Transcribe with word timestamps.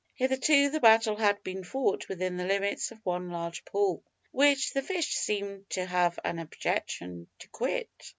Hitherto 0.15 0.71
the 0.71 0.79
battle 0.79 1.15
had 1.15 1.43
been 1.43 1.63
fought 1.63 2.09
within 2.09 2.35
the 2.35 2.45
limits 2.47 2.89
of 2.91 2.97
one 3.05 3.29
large 3.29 3.63
pool, 3.65 4.03
which 4.31 4.73
the 4.73 4.81
fish 4.81 5.13
seemed 5.15 5.69
to 5.69 5.85
have 5.85 6.17
an 6.23 6.39
objection 6.39 7.27
to 7.37 7.47
quit. 7.49 7.91